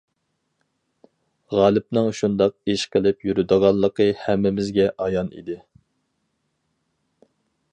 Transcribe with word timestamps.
غالىپنىڭ 1.57 2.09
شۇنداق 2.19 2.73
ئىش 2.73 2.85
قىلىپ 2.95 3.27
يۈرىدىغانلىقى 3.29 4.09
ھەممىمىزگە 4.23 4.89
ئايان 5.05 5.31
ئىدى. 5.43 5.59